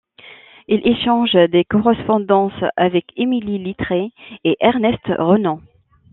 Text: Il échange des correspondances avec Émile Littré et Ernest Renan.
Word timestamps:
Il 0.67 0.81
échange 0.87 1.33
des 1.51 1.63
correspondances 1.63 2.59
avec 2.75 3.05
Émile 3.17 3.61
Littré 3.63 4.09
et 4.43 4.57
Ernest 4.59 5.05
Renan. 5.19 5.61